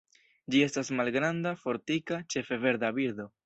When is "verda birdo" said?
2.67-3.33